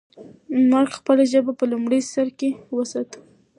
مګر 0.69 0.87
خپله 0.97 1.23
ژبه 1.31 1.53
په 1.59 1.65
لومړي 1.71 1.99
سر 2.13 2.27
کې 2.39 2.49
وساتو. 2.75 3.19